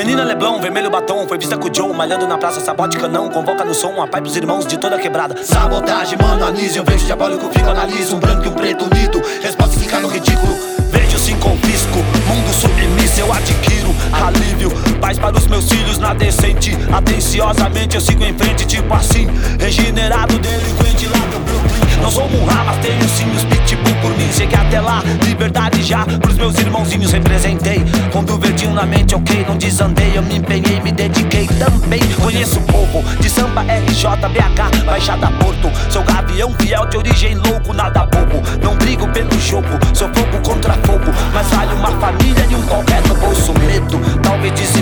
[0.00, 3.66] Menina Leblon, vermelho batom, foi vista com o Joe, malhando na praça, sabote canão, convoca
[3.66, 5.36] no som, a pai pros irmãos de toda quebrada.
[5.44, 9.78] Sabotagem, mano, anise, eu vejo diabólico, fico analiso, um branco e um preto unido, resposta
[9.78, 10.56] fica no ridículo.
[10.90, 14.70] Vejo sim confisco, mundo submisso, eu adquiro alívio,
[15.00, 16.76] paz para os meus filhos na decente.
[16.92, 22.02] Atenciosamente eu sigo em frente, tipo assim, regenerado, delinquente lá do Brooklyn.
[22.02, 24.28] Não sou um mas tenho sim os pitbull por mim.
[24.32, 27.84] Cheguei até lá, liberdade já, pros meus irmãozinhos representei.
[28.12, 28.38] Com do
[28.80, 30.12] verdinho na mente, ok, não desandei.
[30.14, 32.00] Eu me empenhei, me dediquei também.
[32.20, 35.70] Conheço o povo de samba RJ, BH, Baixada Porto.
[35.90, 38.42] Sou gavião fiel de origem louco, nada bobo.
[38.62, 41.12] Não brigo pelo jogo, sou fogo contra fogo.
[41.32, 43.52] Mas vale uma família e um qualquer no bolso.
[43.60, 44.79] Medo, talvez desemprego,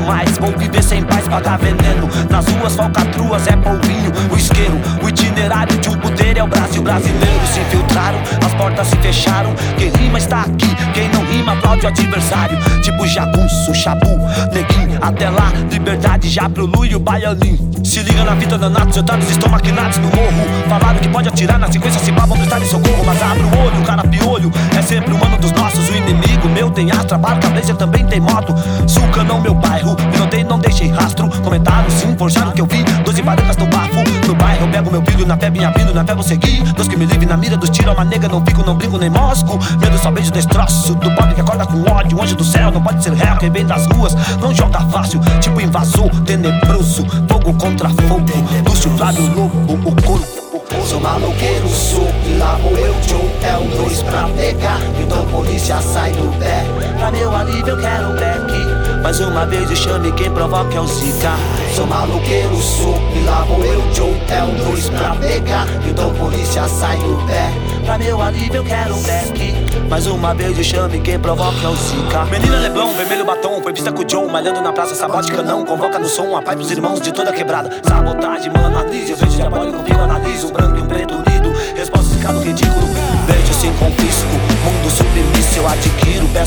[0.00, 2.08] demais, vou viver sem paz, pagar veneno.
[2.28, 4.80] Nas ruas, falcatruas, é polvinho, o isqueiro.
[5.02, 7.46] O itinerário de um puteiro é o Brasil brasileiro.
[7.52, 9.54] Se infiltraram, as portas se fecharam.
[9.76, 12.58] Quem rima está aqui, quem não rima aplaude o adversário.
[12.82, 14.18] Tipo jagunço, chabu,
[14.52, 14.98] neguinho.
[15.00, 17.70] Até lá, liberdade já pro Lu e o baianinho.
[17.84, 20.44] Se liga na vida danados, soldados estão maquinados no morro.
[20.68, 23.04] Falaram que pode atirar na sequência se babam prestar em socorro.
[23.04, 24.50] Mas abre o olho, o cara piolho.
[24.76, 28.20] É sempre o mano dos nossos, o inimigo meu tem astra, barca, blazer também tem
[28.20, 28.54] moto.
[28.94, 28.99] Não
[29.40, 31.28] meu bairro, não dei, não deixei rastro.
[31.42, 32.82] Comentaram sim, forjaram que eu vi.
[33.04, 36.04] Doze barancas no bafo, no bairro eu pego meu brilho, na fé minha vindo, na
[36.04, 36.62] fé vou seguir.
[36.72, 39.10] Deus que me livre na mira dos tiros, uma nega, não fico, não brinco nem
[39.10, 39.58] mosco.
[39.80, 42.20] Medo só beijo destroço, do pobre que acorda com ódio.
[42.20, 45.20] Anjo do céu, não pode ser réu, quem vem das ruas, não joga fácil.
[45.40, 48.24] Tipo invasor, tenebroso, fogo contra fogo.
[48.66, 50.40] Lúcio, Flávio, Lobo, o corpo.
[50.86, 56.10] Sou maloqueiro, sou lá vou eu, Joe É um dois pra pegar, então polícia sai
[56.12, 56.64] do pé
[56.98, 60.80] Pra meu alívio eu quero um back Mais uma vez o chame quem provoca é
[60.80, 61.32] o Zika.
[61.74, 66.68] Sou maloqueiro, sou e lá vou eu, Joe É um dois pra pegar, então polícia
[66.68, 67.50] sai do pé.
[67.84, 69.54] Pra meu alívio eu quero um back
[69.88, 72.24] Mais uma vez o chame quem provoca é o Zika.
[72.26, 75.98] Menina Leblon, vermelho batom, foi vista com o John Malhando na praça, sabote canão Convoca
[75.98, 77.70] no som, a pai pros irmãos de toda quebrada.
[77.82, 81.39] Sabotagem, mano, analise, eu vejo diabólico, fico analiso Um branco e um preto unido,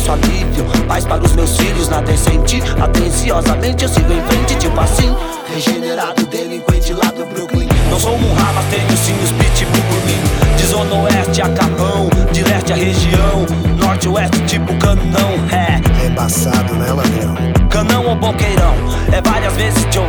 [0.03, 4.77] Peço alívio, paz para os meus filhos na decente Atenciosamente eu sigo em frente, tipo
[4.77, 5.15] assim.
[5.47, 7.69] Regenerado, delinquente lá do Brooklyn.
[7.89, 12.09] Não sou um mas tenho sim os pitbull por mim De zona oeste a capão,
[12.33, 13.45] de leste a região.
[13.77, 16.03] Norte oeste tipo canão, é.
[16.03, 17.35] É embaçado, né, ladrão?
[17.69, 18.75] Canão ou boqueirão,
[19.09, 20.02] é várias vezes John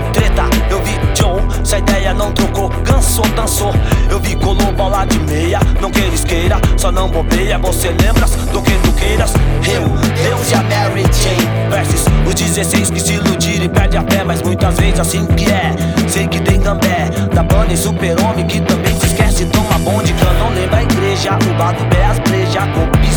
[3.14, 3.72] Cansou, dançou,
[4.10, 5.60] eu vi colou bola de meia.
[5.80, 9.32] Não queres queira, só não bobeia Você lembras do que tu queiras?
[9.72, 9.82] Eu,
[10.20, 14.42] Deus e a Mary Jane Versus os 16 que se iludiram e perde a Mas
[14.42, 15.76] muitas vezes assim que é.
[16.08, 19.46] Sei que tem gambé Da banda e super-homem que também se esquece.
[19.46, 21.38] Toma bonde, canão, lembra a igreja.
[21.38, 22.66] O lado B, as breja,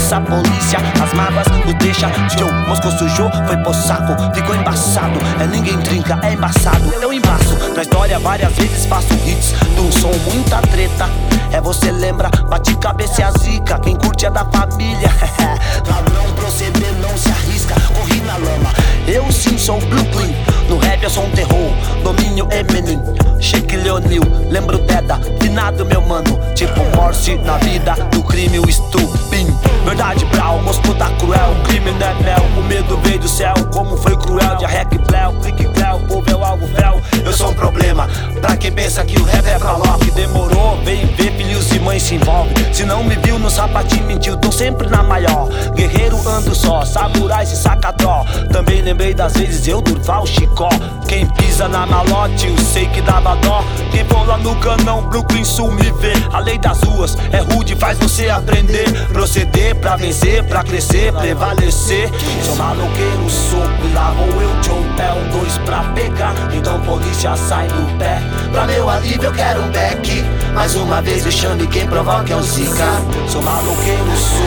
[0.07, 2.07] cobiça, polícia As mágoas, o deixa.
[2.38, 6.94] Joe, Moscou sujou, foi pro saco Ficou embaçado, é ninguém trinca, é embaçado.
[7.01, 9.53] Eu embaço, na história várias vezes faço hits.
[9.78, 11.09] Um som, muita treta
[11.51, 15.09] É você lembra, bate cabeça e a zica Quem curte é da família.
[15.84, 18.73] Pra não proceder, não se arrisca Corri na lama,
[19.07, 20.35] eu sim sou Brooklyn.
[20.69, 21.72] No rap eu sou um terror,
[22.03, 23.00] domínio Eminem.
[23.39, 29.47] Shake Leonil, lembro Deda Finado meu mano, tipo Morse Na vida do crime, o estupim.
[29.85, 31.51] Verdade, Brau, Moscou tá cruel.
[31.51, 33.53] O crime não é mel, o medo veio do céu.
[33.72, 37.53] Como foi cruel, de rec Cleo Clique Cleo, povo é algo fel Eu sou um
[37.53, 38.07] problema,
[38.41, 40.56] pra quem pensa que o rap é pra lock Demorou,
[40.87, 44.49] vem ver, filhos e mães se envolve Se não me viu no sapatinho, mentiu Tô
[44.49, 50.25] sempre na maior, guerreiro ando só Samurais e sacadó Também lembrei das vezes eu Durval
[50.25, 50.69] Chicó.
[51.07, 53.63] Quem pisa na malote, eu sei que dava dó.
[53.91, 57.75] Quem for lá no canão, Brooklyn Sul me vê A lei das ruas é rude,
[57.75, 58.85] faz você aprender.
[59.07, 62.09] Proceder pra vencer, pra crescer, prevalecer.
[62.43, 63.59] Sou maloqueiro, sou
[63.93, 64.49] lá vou eu,
[65.03, 68.21] É um dois pra pegar, então polícia sai do pé.
[68.51, 70.23] Pra meu alívio eu quero um back
[70.53, 72.85] Mais uma vez me chame, quem provoca é o Zika.
[73.27, 74.39] Sou maloqueiro, sou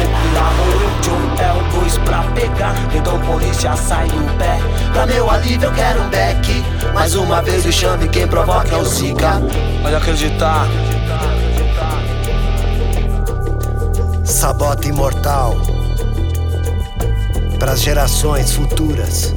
[0.57, 4.59] vou eu, Joe É um dois pra pegar, então polícia sai do pé.
[4.93, 8.79] Pra meu alívio eu quero um back Mais uma vez me chame, quem provoca é
[8.79, 9.41] o Zika.
[9.83, 10.67] Pode acreditar.
[14.25, 15.57] Sabota imortal.
[17.59, 19.35] Para as gerações futuras.